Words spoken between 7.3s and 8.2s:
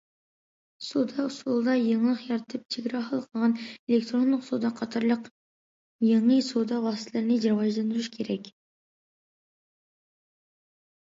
راۋاجلاندۇرۇش